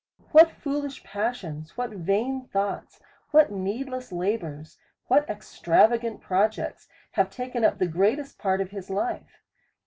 What 0.31 0.49
foolish 0.49 1.03
passions, 1.03 1.77
what 1.77 1.91
vain 1.91 2.47
thoughts, 2.47 3.01
what 3.29 3.51
need 3.51 3.87
less 3.87 4.11
labours, 4.11 4.79
what 5.09 5.29
extravagant 5.29 6.21
projects, 6.21 6.89
have 7.11 7.29
taken 7.29 7.63
up 7.63 7.77
the 7.77 7.85
greatest 7.85 8.39
part 8.39 8.61
of 8.61 8.71
his 8.71 8.89
life. 8.89 9.43